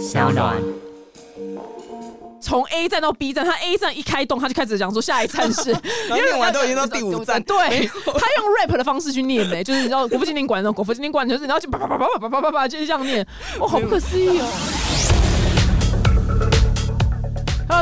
[0.00, 0.56] 小暖。
[2.40, 5.70] 从 A 站到 B 站，他 A 站一开动，他就开始讲说下一站是，
[6.08, 13.24] 因为念完都已经到第五站，对他用 rap 的方式去念呢，就是你知道国父纪念馆那种国父纪念馆，就是你要去叭叭叭叭叭叭叭叭就是这样念，
[13.60, 14.46] 哇，好不可思议哦。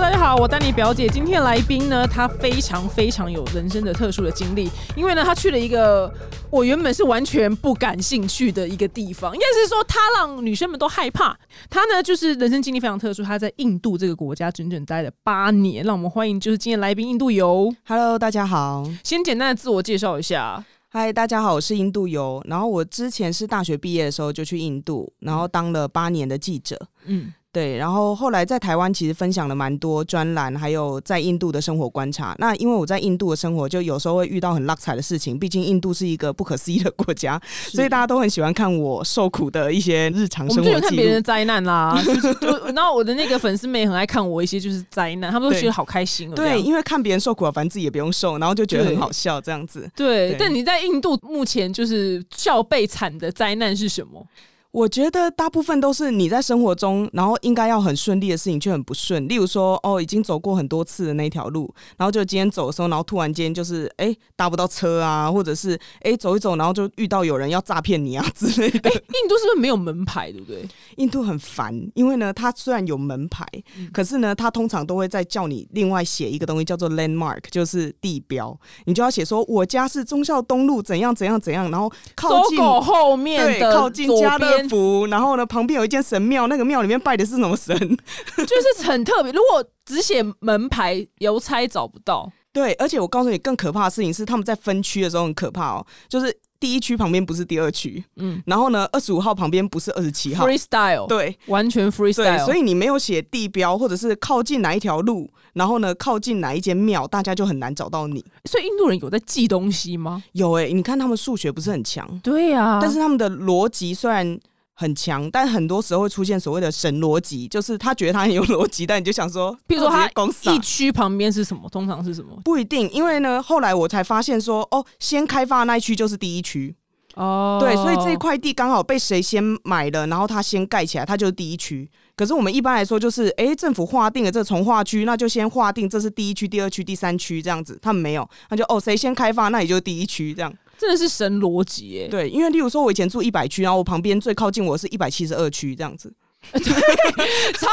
[0.00, 1.08] Hello，大家好，我丹尼表姐。
[1.08, 6.08] 今天来宾呢，她非常非常有人生的特殊的经历，因为呢，她去了一个
[6.50, 11.36] 我原本是完全不感兴趣的一个地方，应该是说她让女生们都害怕。
[11.68, 15.84] 她呢，就是人生经历非常特殊，她在印度这个国家整整待了八年。
[15.84, 17.74] 让我们欢迎就是今天来宾印度游。
[17.84, 20.64] Hello，大家好，先简单的自我介绍一下。
[20.90, 22.40] 嗨，大家好，我是印度游。
[22.46, 26.78] 然后我之前是大学毕业的时候就去印度，然后当了八年的记者。
[27.06, 27.32] 嗯。
[27.50, 32.36] 对，然后后来在台湾其实分享了蛮多专栏，还有在印度的生活观察。
[32.38, 35.38] 那因为我在印度的生活，就有时候会遇到很拉彩的事情。
[35.38, 40.68] 毕竟印度是一个不可思议的国家，所以大家都很喜欢看我受苦的一些日常生活。
[40.68, 41.98] 我们就看别人的灾难啦，
[42.38, 46.30] 就然后我的那个粉丝们也很爱看我一些就是灾难，他们都觉得好开心。
[46.32, 49.90] 对，因为看别人受苦，反正自己也不用受，然后就觉得很好笑这样子。
[49.96, 54.24] 对，但你在印度目前就是笑被惨的灾难是什么？
[54.70, 59.26] 我觉得大部分都是你在生活中，然后应该要很顺利的事情却很不顺。
[59.26, 68.90] 例如说，哦，已经走过很多次的那条路，然后就今天走的时候，然后突然间就是哎搭不到车啊，或者是哎走一走，然后就遇到有人要诈骗你啊之类的。
[68.90, 70.68] 印度是不是没有门牌，对不对？
[70.96, 73.46] 印度很烦，因为呢，它虽然有门牌，
[73.90, 78.54] 可是呢，它通常都会再叫你另外写一个东西，叫做 landmark，就是地标。
[78.84, 84.57] 你就要写说，我家是忠孝东路怎样怎样怎样，然后靠近后面的靠近家乐。
[84.66, 87.76] 福，然后呢，旁边有一间神庙，那个庙里面拜的是什么神？
[87.76, 89.30] 就是很特别。
[89.32, 92.32] 如果只写门牌，邮差找不到。
[92.50, 95.86] 对，而且我告诉你，更可怕的事情是，他们在分区的时候很可怕哦。
[96.08, 102.44] 就是第一区旁边不是第二区，嗯，然后呢，二十五号旁边不是二十七号，freestyle，对，完全 freestyle。
[102.44, 108.24] 所以你没有写地标，或者是靠近哪一条路，然后呢，靠近哪一间庙，大家就很难找到你。
[108.44, 110.22] 所以印度人有在记东西吗？
[110.32, 114.38] 有哎，你看他们数学不是很强，对呀，但是他们的逻辑虽然。
[114.80, 120.08] 很强，但很多时候会出现所谓的神逻辑，就是他觉得他很有逻辑，但你就想说， 比如说他
[120.52, 122.40] 一区旁边是什么，通常是什么？
[122.44, 126.72] 不一定，因为呢，后来我才发现说，哦，先开发那一区就是第一区，
[127.16, 131.90] 哦，对，所以这一块地刚好被谁先买了，然后他先盖起来，它就是第一区。
[132.14, 137.76] 可是我们一般来说就是，哎，政府划定了这从化区，那就先划定这是第一区、第二区、第三区这样子。
[137.82, 140.52] 他们没有，那就哦，谁先开发，那也就是第一区这样。
[140.78, 142.08] 真的是神逻辑耶！
[142.08, 146.14] 对，因为例如说，我以前住一百区，然后我旁边最靠近我是一百七十二区这样子，
[146.52, 146.60] 对，
[147.58, 147.66] 超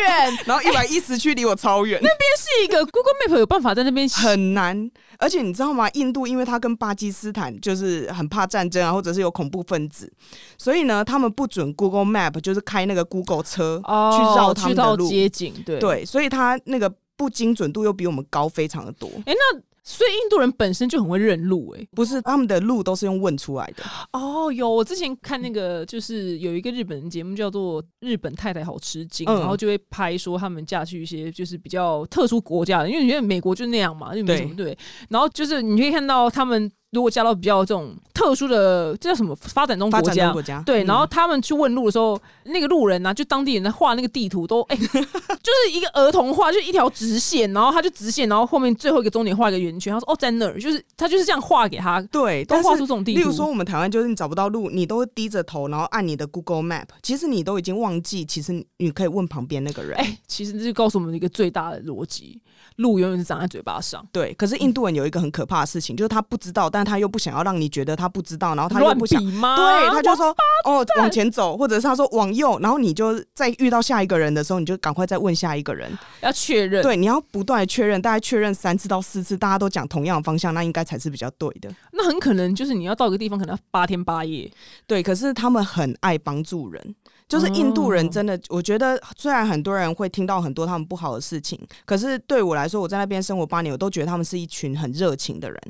[0.00, 0.38] 远。
[0.46, 4.90] 然后一百一十区离我超远，那边是一个 Google Map 有办法在那边很难。
[5.18, 5.88] 而且你知道吗？
[5.90, 10.10] 印度因为它跟巴基斯坦就是很怕战争啊，或者是有恐怖分子，
[10.56, 19.10] 所以呢，他们不准 Google Map 就是开那个 Google 车去绕他们的路街景，对对，所以它那个不精准度又比我们高非常的多。
[19.26, 19.60] 哎，那。
[19.88, 23.84] 所以印度人本身就很会认路，哎，不是他们的路都是用问出来的。
[24.12, 34.76] 哦，有我之前看那个，就是有一个日本节目叫做《日本太太好吃惊》，然后就会拍说他们嫁去一些就是比较特殊国家的，因为你觉得美国就那样嘛，就没什么对。
[35.08, 36.68] 然后就是你可以看到他们。
[36.92, 40.32] 如果加到比较这种特殊的，这叫什么发展中国家？
[40.32, 49.92] 国家对，然后他们去问路的时候，那个路人呢，就当地人在画那个地图，都哎， 就是一个儿童画，就一条直线，然后他就直线，然后后面最后一个终点画一个圆圈。
[49.92, 52.00] 他说：“哦，在那儿。”就是他就是这样画给他。
[52.02, 53.18] 对，都画出这种地图。
[53.18, 59.98] 例如说，我们台湾就是你找不到路，你都低着头，然后按你的 Google Map，其实你都已经忘记，其实你可以问旁边那个人。
[59.98, 62.40] 哎，其实这就告诉我们一个最大的逻辑。
[62.76, 64.06] 路永远是长在嘴巴上。
[64.12, 69.18] 对，可是印度人有一个很可怕的事情，就是他不知道，但他又不想要让你觉得他不知道，然后他又不想。
[69.24, 70.26] 对，他就说
[70.66, 76.82] 哦，往前走，或者是他说往右，然后你就在遇到下一个人的时候，你就赶快再问下一个人，要确认。
[76.82, 81.74] 对，你要不断的确认，大概确认三次到四次，大家都讲同样的方向，那应该才是比较对的。
[81.92, 84.52] 那很可能就是你要到一个地方，可能要八天八夜。
[84.86, 86.94] 对，可是他们很爱帮助人。
[87.28, 95.60] 就是印度人真的，我觉得虽然很多人会听到很多他们不好的事情，可是对我来说，我在那边生活八年，我都觉得他们是一群很热情的人。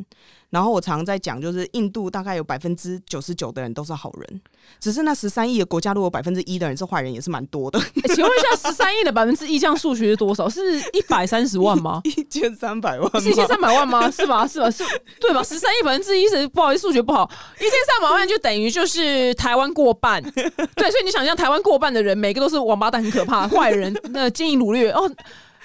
[0.50, 4.40] 然后我常常在讲，就是印度大概有百分之九十九的人都是好人，
[4.81, 7.78] 只是那十三亿的国家，如果百分之一的人是坏人，也是蛮多的。
[8.14, 10.48] 请问一下，十三亿的百分之一，这样数学是多少？
[10.48, 12.00] 是一百三十万吗？
[12.06, 13.20] 一千三百万？
[13.20, 14.10] 是一千三百万吗？
[14.10, 14.46] 是吧？
[14.46, 14.70] 是吧？
[14.70, 14.84] 是，
[15.20, 15.43] 对吧？
[15.43, 17.28] 十三亿百分之一是不好意思，数学不好，
[17.58, 20.22] 一千三百万就等于就是台湾过半。
[20.32, 25.10] 对，所以你想象台湾过半的人，每个都是王八蛋，很可怕，坏人，那奸淫掳掠哦。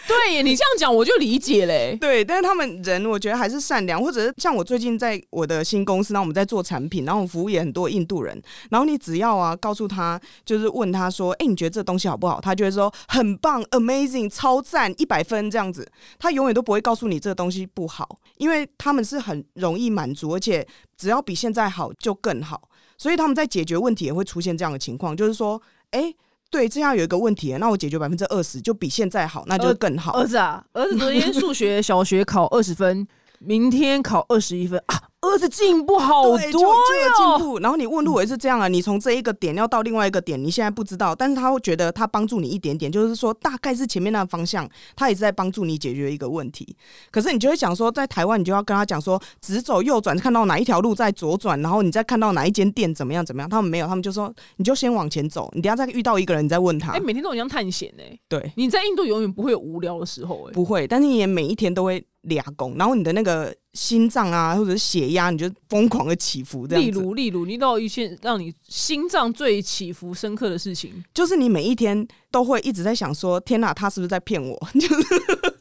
[0.07, 1.95] 对你这样讲我就理解嘞。
[1.99, 12.41] 对，但是他们人我觉得还是善良，或者是像我最近在我的新公司，然后我们在做产品，然后我们服务也很多印度人，然后你只要啊告诉他，就是问他说，哎，你觉得这东西好不好？
[12.41, 15.87] 他就会说很棒，amazing，超赞，一百分这样子。
[16.19, 20.67] 他永远都不会告诉你这个东西不好，因为他们是很容易满足，而且
[20.97, 25.61] 只要比现在好就更好，所以他们在解决问题也会出现这样的情况，就是说，
[25.91, 26.13] 哎。
[26.51, 30.11] 对，这样有一个问题，那我解决百分之二十，就比现在好，那就更好。
[30.19, 33.07] 儿子啊，儿子昨天数学小学考二十分，
[33.43, 35.07] 明天考二十一分啊。
[35.21, 36.49] 儿子进步好多呀！
[36.49, 38.67] 进步，然后你问路也是这样啊。
[38.67, 46.75] 你从这一个点要到另外一个点，你现在不知道，但是他会觉得他帮助你一点点，就是说大概是前面那个方向，他也是在帮助你解决一个问题。
[47.11, 53.47] 可是你就会想说，在台湾你就要跟他讲说，直走右转，看到哪一条路在左转，然后你再看到哪一间店怎么样怎么样。
[53.47, 56.93] 他们没有，他们就说你就先往前走，你等下再遇到一个人，你再问他。
[56.93, 58.03] 哎，每天都很像探险呢。
[58.27, 62.03] 对，你在印度永远不会有无聊的时候，哎，不会，但是你也每一天都会。
[62.23, 66.67] 俩拱，然后你的那个心脏啊，或者是血压，你就疯狂的起伏。
[66.67, 74.55] 这样例如，例如，你到一些让你心脏最起伏深刻的事情，就是你每一天都会一直在想说：天哪，他是不是在骗我？
[74.73, 74.95] 就是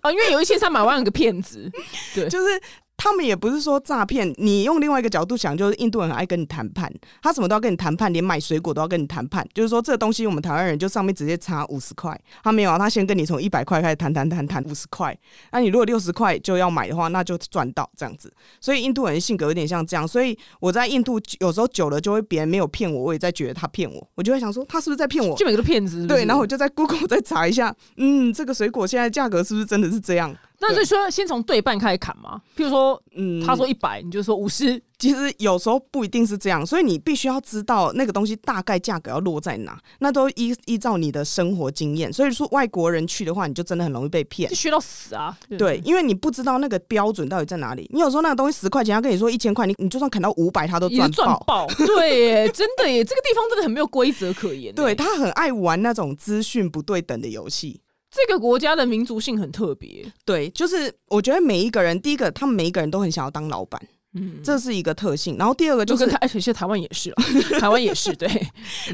[0.01, 1.71] 啊，因为有一千三百万有个骗子，
[2.15, 2.61] 对， 就是。
[3.03, 6.93] 他们也不是说诈骗，你用另外一个角度想，就是印度人很爱跟你谈判，
[7.23, 9.43] 他什么都要跟你谈判，连买水果都要跟你谈判。
[9.55, 15.19] 就是说，这个东西我们台湾人就上面直接差五十块，他没有啊，他先跟你从一百块开始谈谈谈谈五十块。
[15.51, 18.31] 那你如果六十块就要买的话，那就赚到这样子。
[18.61, 25.35] 所以印度人性格有点像这样，所以我在印度有时候久了就会别人没有骗我，我也在觉得他骗我，我就会想说他是不是在骗我？
[25.39, 30.37] 就每个骗子对，然后我就在 Google 再查一下，嗯，这个水果现在价格是不是真的是这样？
[30.61, 34.81] 那就说先从对半开始砍嘛，譬如说，嗯，他说一百，你就说五十。
[34.99, 42.13] 其实有时候不一定是这样，所以你必须要知道那个东西大概价格要落在哪，那都依依照你的生活经验。
[42.13, 45.35] 所以说外国人去的话，你就真的很容易被骗，学到死啊！
[45.59, 47.89] 对，因为你不知道那个标准到底在哪里。
[47.95, 51.11] 你有时候那个东西十块钱，他跟你说一千块，你你就算砍到五百，他都赚
[51.47, 51.67] 爆。
[51.79, 54.75] 对，耶， 真的耶，这个地方真的很没有规则可言。
[54.75, 57.81] 对他很爱玩那种资讯不对等的游戏。
[58.11, 63.81] 这个国家的民族性很特别，对，就是我觉得每一个人，第一个，他们每一个人都很想要当老板，
[64.15, 65.37] 嗯，这是一个特性。
[65.39, 67.13] 然后第二个就是，而且其实 台湾也是，
[67.61, 68.29] 台湾也是对。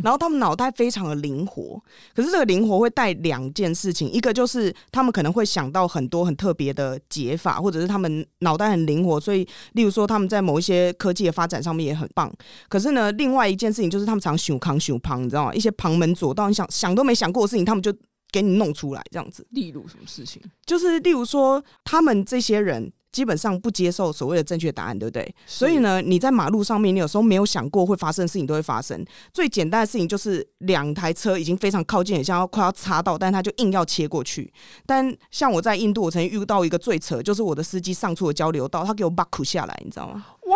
[0.02, 1.82] 然后他们脑袋非常的灵活，
[2.14, 12.30] 可是这个灵活会带两件事情，一个就是他们可能会想到很多很特别的解法，或者是他们脑袋很灵活，所以例如说他们在某一些科技的发展上面也很棒。
[12.68, 15.54] 可是呢，另外一件事情就是他们常想康想胖，你知道吗？
[15.54, 17.90] 一些旁门左道，你想想都没想过的事情，他们就。
[18.30, 20.42] 给你弄出来这样子，例如什么事情？
[20.64, 25.34] 就是例如说，他们这些人基本上不接受所谓的正确答案，对不对？
[25.46, 29.02] 所以呢，你在马路上面，你有时候没有想过会发生的事情都会发生。
[29.32, 34.52] 最简单的事情就是两台车已经非常靠近，很像要快要擦到，但他就硬要切过去。
[34.84, 40.22] 但像我在印度，我曾经遇到一个最扯，就是我的司机上错交流道，他给我 buck 下来，你知道吗？
[40.46, 40.54] 哇，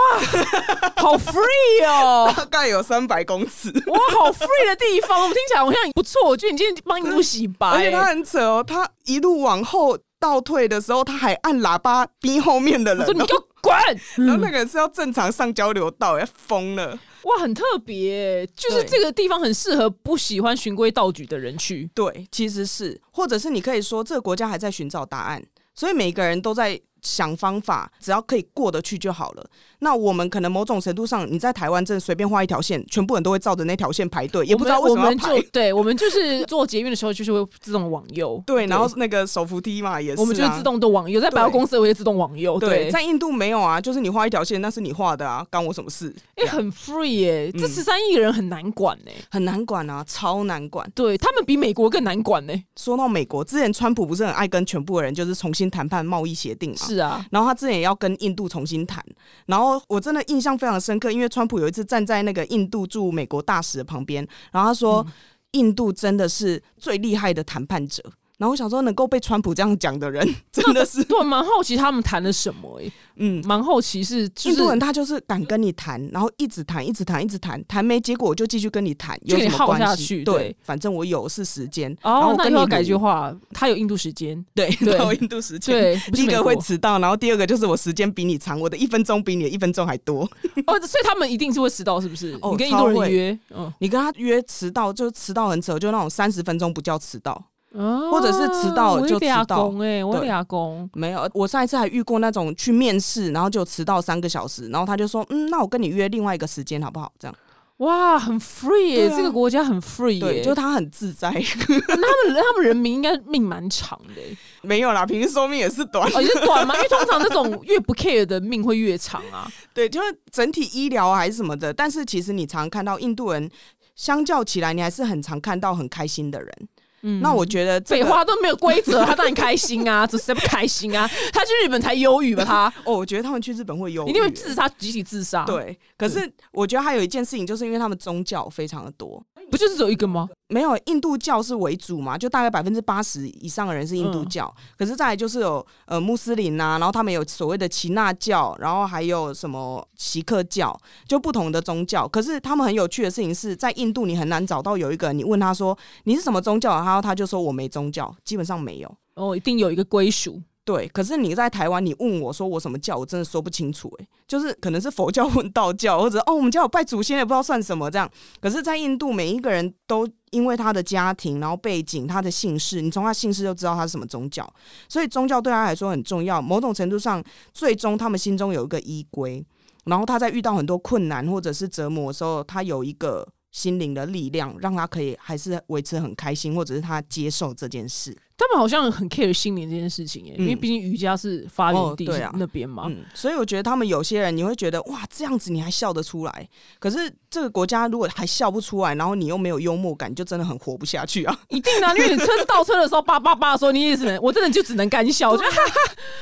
[1.02, 3.70] 好 free 哦， 大概有三百公尺。
[3.86, 6.28] 哇，好 free 的地方，我听起来好像不错。
[6.28, 13.74] 我觉得你今天帮印度洗白， 而且他很扯哦，他一路往后倒退的时候，他还按喇叭逼后面的人，说你给我滚。
[14.26, 16.98] 然后那个人是要正常上交流道，要疯了。
[17.22, 21.90] 哇，很特别，就是这个地方很适合不喜欢循规蹈矩的人去。
[21.94, 25.42] 对，其实是，或者是你可以说，这个国家还在寻找答案，
[25.74, 26.80] 所以每个人都在。
[27.02, 29.46] 想方法，只要可以过得去就好了。
[29.80, 35.40] 那我们可能某种程度上，你在台湾真的随便画一条线，全部人都会照着那条线排队，也不知道为什么要排。
[35.52, 38.42] 对，我们就是做捷运的时候，就是会自动往右。
[38.46, 41.20] 对，然后那个手扶梯嘛，也是，我们就自动都往右。
[41.20, 42.58] 在百货公司我也会自动往右。
[42.58, 46.14] 对，在印度没有啊，就是你画一条线，那是你画的啊，关我什么事？
[46.36, 50.90] 哎，很 free 耶，这十三亿人很难管呢，很难管啊，超难管。
[50.94, 52.52] 对他们比美国更难管呢。
[52.76, 56.76] 说到美国，之前川普不是很爱跟全部的人就是重新谈判贸易协定嘛？
[56.94, 59.04] 是啊，然后他之前也要跟印度重新谈，
[59.46, 65.06] 然后我真的印象非常深刻，因为川普有一次站在那个印度驻美国大使的旁边，然后他说，
[65.52, 68.02] 印度真的是最厉害的谈判者。
[68.40, 72.90] 然后我想说，能够被川普这样讲的人， 真的是对，蛮好奇他们谈了什么诶。
[73.16, 80.24] 嗯，蛮好奇是印度人，他就是敢跟你谈，然后一直谈，一直谈，一直谈，谈没结果我就继续跟你谈，有什么关系？
[80.24, 81.94] 对，反正我有是时间。
[82.02, 85.74] 哦，那你要改句话，他有印度时间，对，有印度时间。
[85.74, 90.22] 对，第一个会迟到，然后第二个就是我时间比你长，我的一分钟比你的一分钟还多。
[90.66, 92.32] 哦，所以他们一定是会迟到，是不是？
[92.32, 97.44] 你跟印度人约，嗯，你跟他约迟到就迟到很扯，就那种三十分钟不叫迟到。
[97.72, 101.28] 或者是迟到就迟到，哎，我俩工没有。
[101.34, 107.12] 我上一次还遇过那种去面试，然后就迟到三个小时，然后他就说，嗯，那我跟你约另外一个时间好不好？
[107.18, 107.34] 这样，
[107.76, 109.08] 哇，很 free 耶！
[109.08, 111.30] 这个国家很 free 耶，就他很自在。
[111.32, 114.20] 他们他们人民应该命蛮长的，
[114.62, 116.74] 没有啦，平均寿命也是短，也是短嘛。
[116.74, 119.50] 因为通常这种越不 care 的命会越长啊。
[119.72, 121.72] 对，就是整体医疗还是什么的。
[121.72, 123.48] 但是其实你常看到印度人，
[123.94, 126.68] 相较起来，你还是很常看到很开心的人。
[127.02, 131.08] 嗯，那我觉得废话都没有规则， 他当然开心啊，只是不开心啊？
[131.32, 132.44] 他去日本才忧郁吧？
[132.44, 135.44] 他 哦，我觉得他们去日本会忧郁，一定会自杀，集体自杀。
[135.44, 139.22] 对，可是我觉得还有一件事情，就是因为他们宗教非常的多。
[139.50, 140.28] 不就是只有一个吗？
[140.48, 144.52] 没有，印度教是为主嘛，就大概百分之八十以上的人是印度教。
[144.76, 150.76] 可是再来就是有呃穆斯林呐，然后他们有所谓的耆那教，然后还有什么锡克教，
[151.06, 152.06] 就不同的宗教。
[152.08, 158.96] 可是他们很有趣的事情是在印度，你很难找到有一个人，你问他说你是什么宗教，然后他就说我没宗教，基本上没有。
[159.14, 160.40] 哦，一定有一个归属。
[160.62, 163.92] 对，可是你在台湾，你问我说我什么教，我真的说不清楚。
[163.98, 168.08] 哎，就是可能是佛教问道教，或者哦，我们家有拜祖先，也不知道算什么这样。
[168.40, 174.48] 可是，在印度，每一个人都因为他的家庭，然后背景，他的姓氏，你从他姓氏就知道他是什么宗教。
[174.88, 176.40] 所以，宗教对他来说很重要。
[176.40, 179.44] 某种程度上，最终他们心中有一个依归。
[179.86, 188.16] 然后他在遇到很多困难或者是折磨的时候，他有一个心灵的力量，让他可以还是维持很开心，或者是他接受这件事。
[188.38, 192.06] 他们好像很 care 心灵这件事情，耶，因为毕竟瑜伽是发源地
[192.38, 201.38] 那边嘛，所以我觉得他们有些人你会觉得哇，这样子你还笑得出来，可是这个国家如果还笑不出来，然后你又没有幽默感，就真的很活不下去啊！
[201.50, 205.50] 一定啊，因为你车子倒车的时候叭叭叭的时候，你也只能， 我真的就只能干笑，就哈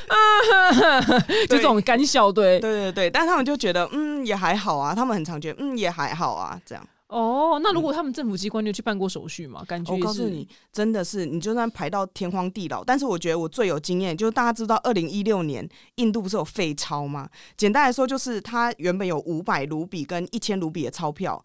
[0.09, 6.85] 哈啊，就这种干笑，对，对对对，但他们就觉得嗯也还好啊，他们很常觉得嗯也还好啊，这样。
[7.09, 9.65] 哦，那如果他们政府机关就去办过手续嘛？
[9.65, 17.27] 感觉我告诉你，真的是你就算排到天荒地老，但是我觉得我最有经验，就是大家知道，二零一六年印度不是有废钞吗？
[17.57, 21.43] 简单来说，就是它原本有五百卢比跟一千卢比的钞票，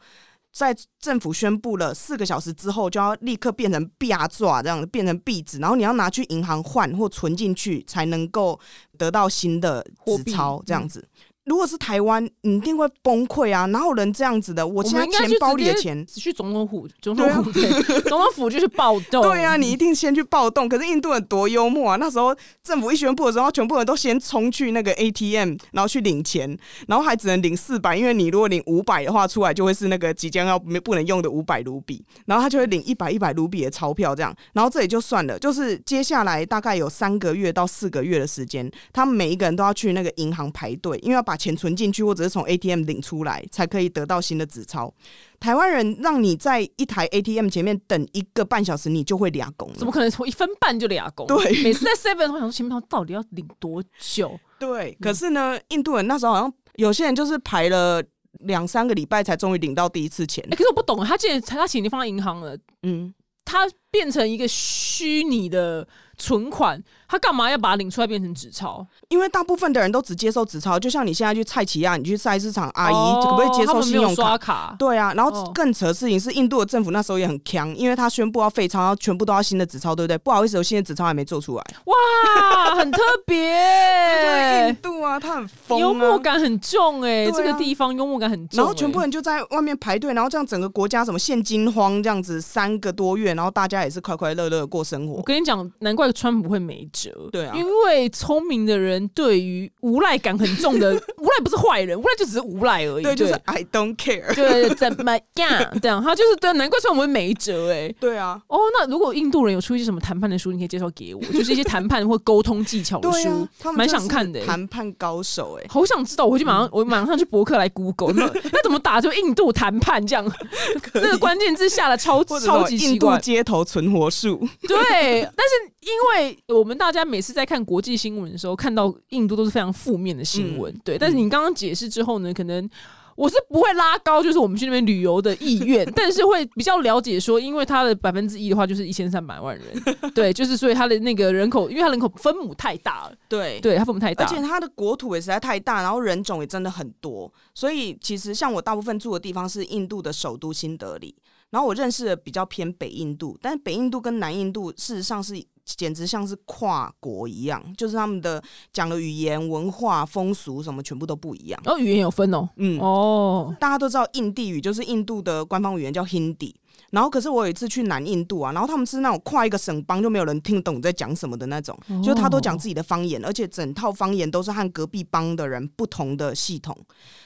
[0.51, 8.59] 在政府宣布了四个小时之后，就要立刻变成币抓这样变成币纸，然后你要拿去银行换或存进去，才能够
[8.97, 11.07] 得到新的纸钞这样子。
[11.45, 13.65] 如果是台湾，你一定会崩溃啊！
[13.65, 14.65] 哪有人这样子的？
[14.65, 17.51] 我现在钱包里的钱，去总统府，总统府，
[18.07, 19.21] 总统府就是暴动。
[19.23, 20.69] 对啊，你一定先去暴动。
[20.69, 21.97] 可是印度人多幽默啊！
[21.97, 22.33] 那时候
[22.63, 26.57] 政府一宣布的时候，全部人都先冲去那个 ATM，然后去领钱，
[26.87, 34.33] 然后还只能领四百，因为你如果领五百的话，出来就会是那个即将要没不能用的五百卢比，然后他就会领一百一百卢比的钞票这样。
[34.53, 44.93] 然后这也就算了，就是接下来大概有三个月到四个月的时间，他们每一个人都要去那个银行排队，因为要把把钱存进去，或者是从 ATM 领出来，才可以得到新的纸钞。
[45.39, 49.67] 台湾人让你在一台 ATM 前面等一个半小时，你就会俩工？
[49.73, 51.25] 怎么可能从一分半就俩工？
[51.25, 54.39] 对，每次在 Seven 我想说，前面到底要领多久？
[54.59, 58.03] 对，可是呢，印度人那时候好像有些人就是排了
[58.41, 60.47] 两三个礼拜，才终于领到第一次钱。
[60.51, 63.11] 可是我不懂，他既然他钱已经放在银行了，嗯，
[63.43, 65.87] 他变成一个虚拟的。
[66.15, 68.85] 存款，他干嘛要把它领出来变成纸钞？
[69.09, 74.75] 因为大部分的人都只接受纸钞，就像你现在去菜奇亚，你去菜市场，阿姨可不可以接受信用卡？
[74.77, 80.15] 对啊，然后更扯的事情是，印度的政府那时候也很强，因为他宣布要废钞，全部都要新的纸钞，对不对？
[80.19, 81.63] 不好意思，我新的纸钞还没做出来。
[81.85, 88.59] 哇，很特别，印度啊，他很疯，幽默感很重哎，这个地方幽默感很重。
[88.59, 95.15] 然后全部人就在外面排队，然后这样整个国家什么现金荒这样子三个多月，然后大家也是快快乐乐过生活。
[95.15, 96.03] 我跟你讲，难怪。
[96.13, 105.71] 川普会没辙，对啊，因为聪明的人对于无赖感很重的， 无赖不是坏人，无赖就只是无赖而已，对，就是 I don't care，对，怎么样？
[105.81, 120.31] 这样他就是对，难怪川普会没辙，哎，对啊，哦，那如果印度人有出一些什么谈判的书，你可以介绍给我，就是一些谈判或沟通技巧的书，蛮想看的，谈判高手，哎，好想知道，我回去马上，我马上去博客来 Google，那那怎么打就印度谈判这样？
[120.93, 124.37] 那个关键字下的超超级印度街头存活术，
[124.67, 125.73] 对，但是。
[125.83, 130.97] 因为我们大家每次在看国际新闻的时候，看到印度都是非常负面的新闻，对。
[130.97, 132.69] 但是你刚刚解释之后呢，可能
[133.17, 139.65] 我是不会拉高，就是我们去那边旅游的意愿， 但是会比较了解说，因为它的百分之一的话就是一千三百万人，
[140.15, 151.13] 对，就是所以它的那个人口，因为它人口分母太大了，对，对，它分母太大，而且它的国土也实在太大，然后人种也真的很多，所以其实像我大部分住的地方是印度的首都新德里，
[151.53, 155.41] 然后我认识的比较偏北印度，但是北印度跟南印度事实上是。
[155.77, 158.43] 简直像是跨国一样，就是他们的
[158.73, 161.61] 讲的语言、文化、风俗什么全部都不一样。
[161.63, 166.53] 哦，语言有分哦，嗯，哦，大家都知道印地语就是印度的官方语言叫 Hindi，
[166.91, 176.77] 然后可是我有一次去南印度啊，然后他们是那种跨一个省邦就没有人听懂在讲什么的那种，就他都讲自己的方言，而且整套方言都是和隔壁邦的人不同的系统，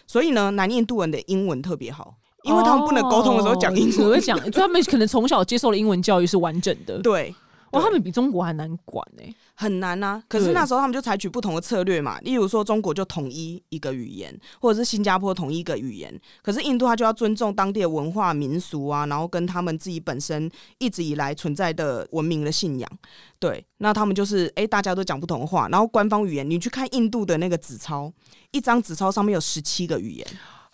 [0.06, 2.16] 所以呢，南印度人的英文特别好。
[2.48, 6.98] 因为他们不能沟通的时候讲英文，会讲， 他们可能从小接受的英文教育是完整的。
[7.00, 7.36] 对。
[7.72, 10.24] 哇，他们比中国还难管哎，很难啊。
[10.30, 16.18] 可是那时候他们就采取不同的策略嘛，例如说中国就统一一个语言，或者是新加坡统一一个语言。
[16.42, 22.90] 可是印度他就要尊重当地的文化民俗啊，然后跟他们自己本身一直以来存在的文明的信仰。
[23.38, 28.10] 对，那他们就是哎，大家都讲不同的话，然后官方语言，你去看印度的那个纸钞，
[28.52, 30.26] 一张纸钞上面有十七个语言。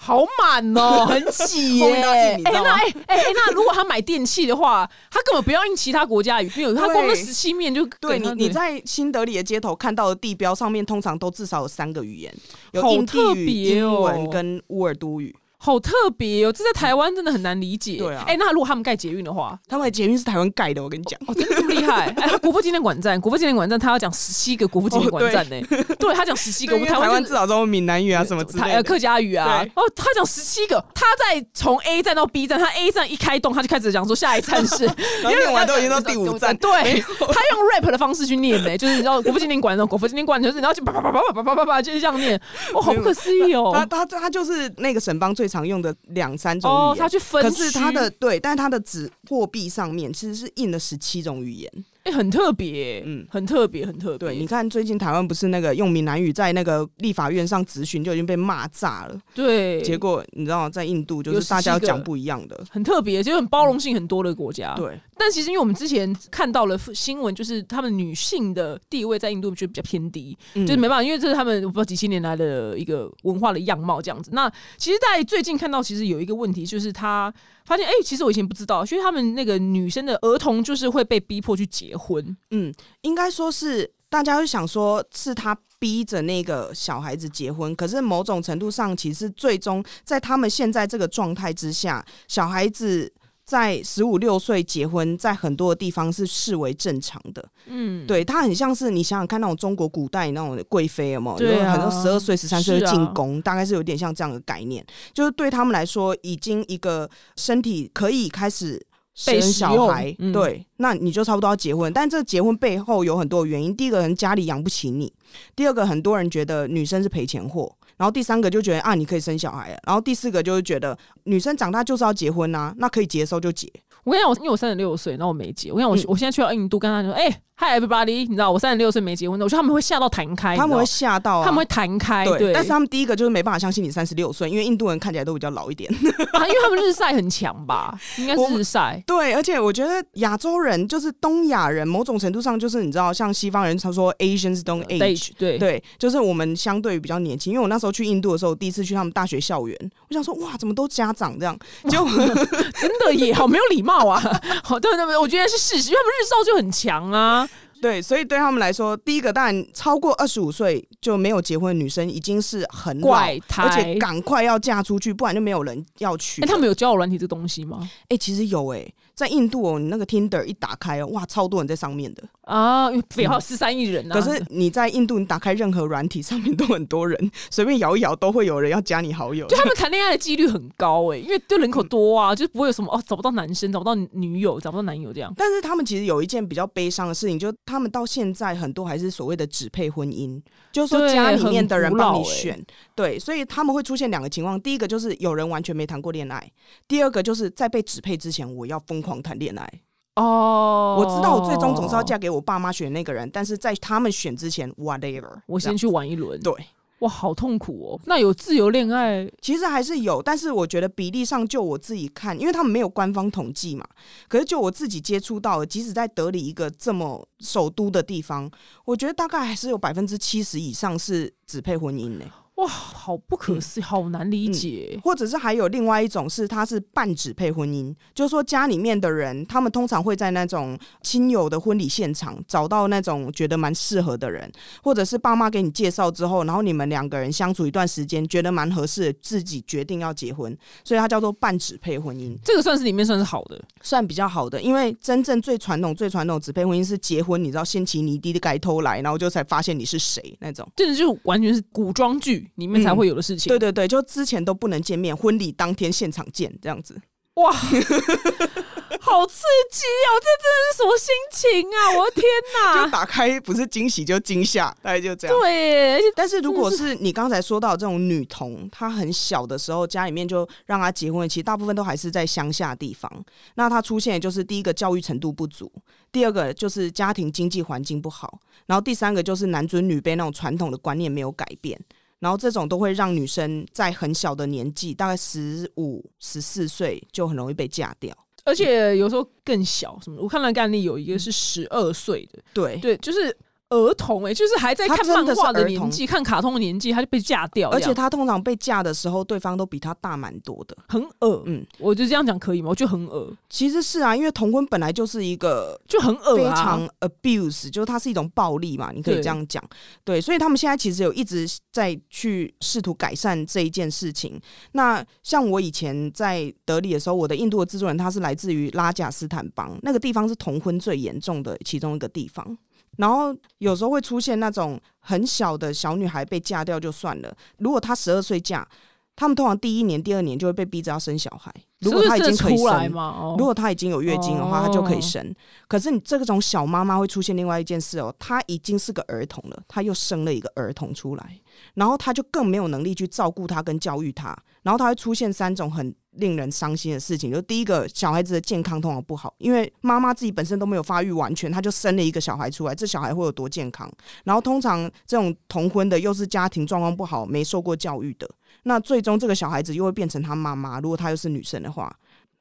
[0.03, 1.95] 好满哦， 很挤耶！
[2.43, 12.35] 哎，那哎哎哎，那如果他买电器的话，他根本不要用其他国家语，他光那十七面就对你你在新德里的街头看到的地标上面，通常都至少有三个语言，
[12.71, 15.33] 有印地语、英文跟乌尔都语。
[15.65, 17.95] 好特别哦，这在台湾真的很难理解。
[17.95, 22.13] 对啊，哎，那如果他们盖捷运的话，他们的捷运是台湾盖的，我跟你讲，哦，真的这么厉害。
[22.19, 25.61] 哎，国父纪念馆站，国父纪念馆站，他要讲十七个国父纪念馆站呢。
[25.97, 29.65] 对他讲十七个，我们台湾至少都闽南语啊，什么台客家语啊。
[29.73, 34.85] 哦，他讲十七个，他在从 A 站到 B 站，他 A 站一开动，他就开始讲说下一站是，
[35.25, 36.53] 念完都已经到第五站。
[36.59, 36.69] 对，
[37.01, 42.37] 他用 rap 的方式去念呢，就是你知道国父纪念馆那种国父纪念馆，就是然后就叭叭叭叭叭叭叭叭就是这样念。
[42.73, 43.71] 哦，好不可思议哦。
[43.73, 46.33] 他他他就是那个沈邦最常用的两。
[46.43, 51.71] 三种语言，他去分，可是他的对，但是他的纸货币上面其实是印了十七种语言。
[52.03, 54.31] 哎，很特别，嗯，很特别，很特别。
[54.31, 59.17] 你看，最近台湾不是那个用闽南语在那个立法院上质询，就已经被骂炸了。
[59.33, 64.73] 对，结果你知道，在印度就是大家讲不一样的，很特别，就很包容性很多的国家。
[64.75, 74.31] 对，但其实因为我们之前看到了新闻，就是他们女性的地位在印度就比较偏低，就是没办法，因为这是他们不知道几千年来的一个文化的样貌这样子。
[74.33, 77.33] 那其实，在最近看到，其实有一个问题，就是他。
[77.65, 82.35] 发现哎，其实我以前不知道，其实他们那个女生的儿童就是会被逼迫去结婚。
[82.51, 93.09] 嗯，应该说是大家会想说是他逼着那个小孩子结婚，可是某种程度上，其实最终在他们现在这个状态之下，小孩子。
[93.45, 97.45] 在十五六岁结婚，在很多的地方是视为正常的。
[97.65, 101.63] 嗯，对，他很像是你想想看那种中国古代那种贵妃，有没有？
[101.65, 104.85] 很多十二岁、十三岁就进宫，大概是有点像这样的概念。
[105.13, 108.81] 就是对他们来说，已经一个身体可以开始
[109.13, 111.91] 生小孩，对，那你就差不多要结婚。
[111.91, 113.75] 但这结婚背后有很多原因。
[113.75, 115.11] 第一个人家里养不起你，
[115.55, 117.75] 第二个很多人觉得女生是赔钱货。
[117.97, 119.77] 然后第三个就觉得啊，你可以生小孩。
[119.85, 123.71] 然后第四个就是觉得女生长大就是要结婚呐，那可以结的时候就结。
[124.03, 125.71] 我跟你讲，我因为我三十六岁，那我没结。
[125.71, 127.41] 我跟你讲，我我现在去到印度，跟他说，哎。
[127.55, 132.25] Hi everybody，你知道我三十六岁没结婚的，我觉得他们会吓到弹开，他们会吓到，他们会弹开。
[132.25, 137.97] 对，但是他们第一个就是没办法相信你三十六岁，因为印度人看起来都比较老一点，因为他们日晒很强吧？
[138.17, 139.01] 应该是日晒。
[139.05, 147.53] 对，而且我觉得亚洲人就是东亚人，某种程度上就是你知道，像西方人他说 Asians don't age，对对，就是我们相对于比较年轻。
[147.53, 151.57] 因为我那时候去印度的时候，第一次去他们大学校园，我想说哇，怎么都家长这样？
[151.87, 154.19] 就真的也好没有礼貌啊！
[154.63, 157.47] 好， 对对对，我觉得是事实，因为他们日照就很强啊。
[157.83, 166.41] 对，所以对他们来说，第一个当然超过二十五岁就没有结婚的女生已经是很怪胎，而且赶快要嫁出去，不然就没有人要娶。
[166.41, 167.89] 哎，他们有交友软体这东西吗？
[168.07, 168.89] 哎，其实有哎。
[169.15, 174.13] 在印度哦，你那个 Tinder 一打开哦，哇，超多人在上面的啊，有好十三亿人啊。
[174.13, 179.47] 可是你在印度，你打开任何软体，上面都很多人，随便摇一摇都会有人要加你好友。
[179.47, 185.33] 就他们谈恋爱的几率很高哎，因为就人口多啊，就是不会有什么哦找不到男生、找不到女友、找不到男友这样。
[185.37, 192.61] 但是他们其实有一件比较悲伤的事情，就他们到现在很多还是所谓的只配婚姻，就是说家里面的人帮你选。
[192.93, 196.51] 对，所以他们会出现两个情况，第一个就是有人完全没谈过恋爱，
[196.87, 199.69] 第二个就是在被指配之前，我要疯狂谈恋爱。
[200.15, 206.39] 哦，我知道我最终总是要嫁给我爸妈选那个人，但是在他们选之前，whatever，我先去玩一轮。
[206.39, 206.53] 对，
[206.99, 207.99] 哇，好痛苦哦。
[208.05, 213.83] 那有自由恋爱，其实还是有，但是我觉得比例上，就我自己看，因为他们没有官方统计嘛。
[214.27, 218.47] 可是就我自己接触到的，即使在德里一个这么首都的地方，
[218.85, 222.25] 我觉得大概还是有百分之七十以上是只配婚姻呢。
[222.55, 224.99] 哇，好不可思议，好难理解。
[225.03, 234.49] 或者是还有另外一种是，他是半指配婚姻，就是说家里面的人，他们通常会在那种亲友的婚礼现场找到那种觉得蛮适合的人，
[234.83, 242.37] 或者是爸妈给你介绍之后，然后你们两个人相处一段时间，觉得蛮合适，自己决定要结婚，所以它叫做半指配婚姻。
[242.45, 252.42] 这个算是里面算是好的，算比较好的，因为真正最传统、最传统指配婚姻是结婚，你知道先起你弟的盖偷来，然后就才发现你是谁那种，这个就完全是古装剧。
[252.55, 253.49] 里面才会有的事情。
[253.49, 257.01] 对对对，就之前都不能见面，婚礼当天现场见这样子。
[257.35, 257.51] 哇，
[259.01, 260.11] 好刺激哦！
[260.21, 261.97] 这真的是什么心情啊？
[261.97, 262.85] 我的天哪！
[262.85, 265.35] 就打开不是惊喜就惊吓，大概就这样。
[265.39, 273.11] 对，但是如果是你刚才说到这种女童，她很小的时候家里面就让她结婚，其实大部分都还是在乡下地方。
[273.55, 275.71] 那她出现就是第一个教育程度不足，
[276.11, 281.81] 第二个就是家庭经济环境不好，然后第三个就是男尊女卑那种传统的观念没有改变。
[282.23, 289.99] 然后这种都会让女生在很小的年纪，大概十五、十四岁就很容易被嫁掉，而且有时候更小。
[290.01, 290.21] 什么？
[290.21, 293.37] 我看到案例有一个是十二岁的，对对，就是。
[293.69, 297.69] 儿童哎，就是还在看漫画的年纪，看卡通的年纪，他就被嫁掉。
[297.71, 301.41] 而且他通常被嫁的时候，对方都比他大蛮多的，很恶。
[301.47, 302.69] 嗯，我就这样讲可以吗？
[302.69, 303.33] 我觉得很恶。
[303.49, 309.63] 其实是啊，因为同婚本来就是一个就很恶，非常 abuse，就是它是一种暴力嘛，你可以这样讲。
[310.03, 314.39] 对，所以他们现在其实有一直在去试图改善这一件事情。
[314.73, 322.55] 那像我以前在德里的时候，我的印度的制作人他是来自于拉贾斯坦邦，那个地方是同婚最严重的其中一个地方。
[322.97, 328.67] 然后有时候会出现那种很小的小女孩被嫁掉就算了，如果她十二岁嫁，
[329.15, 331.53] 他们通常第一年、第二年就会被逼着要生小孩。
[331.79, 332.91] 如果他已经可以生，
[333.37, 335.33] 如果他已经有月经的话，他就可以生。
[335.67, 341.39] 可是你这种小妈妈会出现另外一件事哦，她已经是个儿童了，她又生了一个儿童出来，
[341.73, 345.93] 然后她就更没有能力去照顾她跟教育他，然后她会出现三种很。
[346.17, 353.91] 令人伤心的事情，就第一个小孩子的健康通常不好，因为妈妈自己本身都没有发育完全，她就生了一个小孩出来，这小孩会有多健康？
[354.23, 358.29] 然后通常这种同婚的又是家庭状况不好、没受过教育的，
[358.63, 360.79] 那最终这个小孩子又会变成他妈妈。
[360.79, 361.95] 如果他又是女生的话。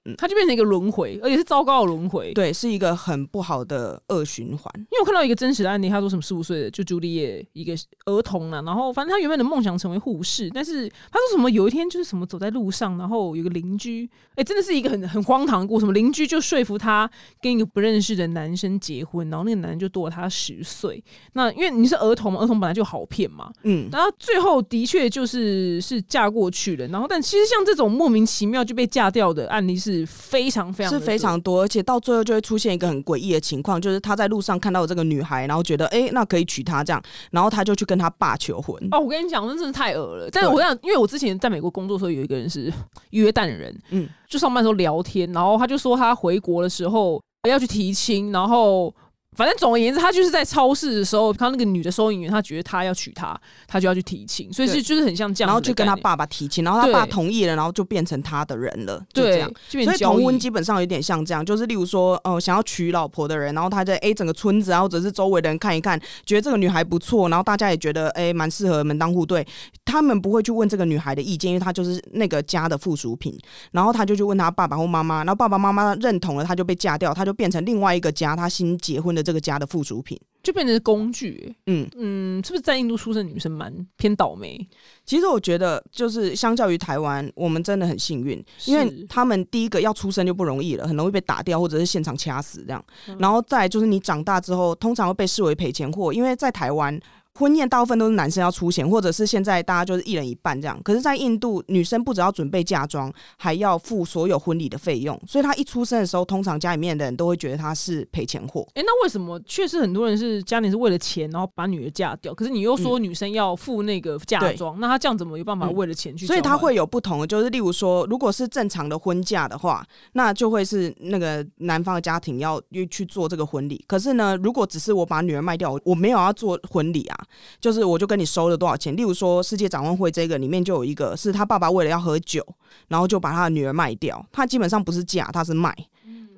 [0.05, 2.33] 嗯，它就变成一个轮回，而且是糟糕的轮回。
[2.33, 4.73] 对，是一个很不好的恶循环。
[4.77, 7.73] 因为我看到一个真实的案例，他说什么十五岁的就朱丽叶一个
[8.07, 15.83] 儿童呢，然后反正他原本的梦想成为护士，但是他说什么有一天就是什么走在路上，然后有个邻居，哎，真的是一个很很荒唐的故事。
[15.83, 17.09] 什么邻居就说服他
[17.41, 21.03] 跟一个不认识的男生结婚，然后那个男人就多了他十岁。
[21.35, 26.89] 那因为你是儿童嘛，儿童本来就好骗嘛，嗯，然后最后的确就是是嫁过去了。
[26.89, 29.92] 然后但其实像这种莫名其妙就被嫁掉的案例是。
[29.93, 38.77] 是非常非常是非常多，而且到最后就会出现一个很诡异的情况，就是他在路上看到这个女孩，然后觉得哎，那可以娶她这样，然后他就去跟他爸求婚。
[38.91, 40.29] 哦，我跟你讲，那真的太恶了。
[40.31, 42.73] 但是我想，因为我之前在美国工作的时候，有一个人是
[43.11, 48.95] 约旦人，嗯，就上班时候聊天，然后他就说他回国的时候要去提亲，然后。
[49.35, 59.51] 反正总而言之，他就是在超市的时候，看到那个女的收银员，她觉得他要娶她，他就要去提亲，所以是就是很像这样，然后去跟他爸爸提亲，然后他爸同意了，然后就变成他的人了，就这样。
[59.69, 69.47] 所以同婚基本上有点像这样，就是例如说，哦，想要娶老婆的人，然后他在 A 整个村子啊，或者是周围的人看一看，觉得这个女孩不错，然后大家也觉得哎蛮适合门当户对，
[69.85, 73.35] 他们不会去问这个女孩的意见，因为她就是那个家的附属品，
[73.71, 80.03] 然后他就去问他爸爸或妈妈，然后爸爸妈妈认同了，他就被嫁掉，他就变成另外一个家，他新结婚的这个家的附属。
[80.03, 84.69] 品就变成工具，嗯嗯，是不是在印度出生女生蛮偏倒霉？
[85.05, 92.85] 其实我觉得，就是相较于台湾，我们真的很幸运，因为他们第一个要出生就不容易了，很容易被打掉或者是现场掐死这样，
[93.21, 97.01] 然后再就是你长大之后，通常会被视为赔钱货，因为在台湾。
[97.39, 100.79] 婚宴大部分都是男生要出钱，或者是现在大家就是一人一半这样。
[100.83, 105.19] 可是，在印度，女生不只要准备嫁妆，还要付所有婚礼的费用。
[105.27, 108.67] 所以，她一出生的时候，通常家里面的人都会觉得她是赔钱货。
[108.75, 112.35] 哎，那为什么确实很多人是家里是为了钱，然后把女儿嫁掉？
[112.35, 116.27] 可是你又说女生要付那个嫁妆，那她这样怎么有办法为了钱去？
[116.27, 123.83] 所以，她会有不同的，就是例如说，如果是正常的婚嫁的话，那就会是那个男方的家庭要去做这个婚礼。
[123.89, 127.19] 可是呢，如果只是我把女儿卖掉，我没有要做婚礼啊。
[127.61, 132.47] 就是我就跟你收了多少钱，例如说世界展望会这个里面就有一个是他爸爸为了要喝酒，
[132.89, 135.75] 然后就把他的女儿卖掉，他基本上不是嫁，他是卖，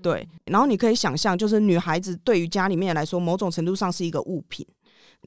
[0.03, 0.27] 对。
[0.47, 4.66] 然后你可以想象，就是女孩子对于家里面来说，某种程度上是一个物品。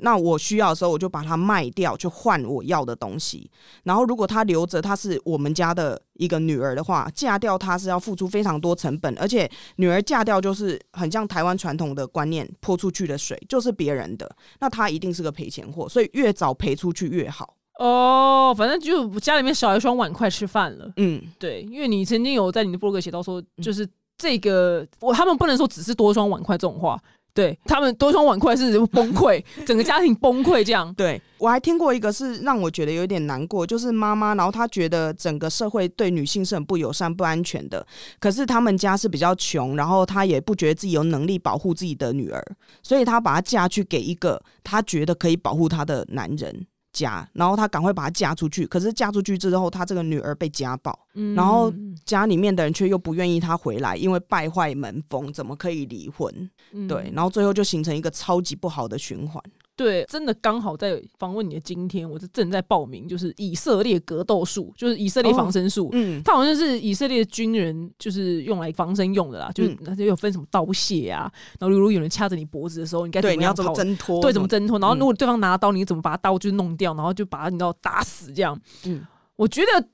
[0.01, 3.49] 那我需要的时候，我就把它卖掉，去换我要的东西。
[3.83, 14.29] 然后，如果她留着，她是我们家的一个女儿的话，嫁掉她是要付出非常多成本，而且女儿嫁掉就是很像台湾传统的观念，泼出去的水就是别人的，
[14.59, 17.55] 那她一定是个赔钱货，所以越早赔出去越好。
[17.79, 20.91] 哦，反正就家里面少一双碗筷吃饭了。
[20.97, 26.99] 嗯，对，因为你曾经有在你的博客写到说，就是这个我他们不能说只是多双碗筷这种话。
[27.37, 30.91] 对他们多双碗筷是崩溃， 整个家庭崩溃这样。
[30.95, 37.85] 对我还听过一个是让我觉得有点难过，就是妈妈，然后她觉得整个社会对女性是很不友善、不安全的。
[38.19, 42.43] 可是他们家是比较穷，然后她也不觉得自己有能力保护自己的女儿，
[42.81, 46.65] 所以她把她嫁去给一个她觉得可以保护她的男人。
[46.97, 48.65] 家，然后他赶快把她嫁出去。
[48.65, 50.97] 可是嫁出去之后，他这个女儿被家暴，
[51.35, 51.71] 然后
[52.05, 56.49] 家里面的人却又不愿意她回来，因为败坏门风，怎么可以离婚？
[56.87, 59.43] 对，然后最后就形成一个超级不好的循环。
[59.77, 65.89] 对，真的刚好在访问你的今天，我是正在报名，就是以色列格斗术，就是以色列防身术。
[65.93, 74.19] 嗯，它好像是以色列军人就是用来防身用的啦，就是那就有分什么刀械啊，然后如果有人掐着你脖子的时候，你该对你要怎么挣脱？
[74.19, 74.79] 对，怎么挣脱？
[74.79, 76.95] 然后如果对方拿刀，你怎么把刀就弄掉？
[76.95, 78.59] 然后就把他你知道打死这样。
[78.85, 79.87] 嗯，我觉得。